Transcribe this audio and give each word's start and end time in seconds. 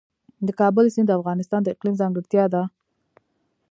د 0.47 0.49
کابل 0.59 0.85
سیند 0.93 1.07
د 1.09 1.17
افغانستان 1.19 1.61
د 1.63 1.67
اقلیم 1.73 1.95
ځانګړتیا 2.01 2.45
ده. 2.53 2.63